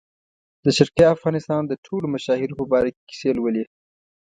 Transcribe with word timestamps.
د 0.63 0.65
شرقي 0.77 1.05
افغانستان 1.15 1.61
د 1.65 1.73
ټولو 1.85 2.05
مشاهیرو 2.15 2.59
په 2.59 2.65
باره 2.71 2.89
کې 2.93 3.01
کیسې 3.09 3.29
کولې. 3.41 3.63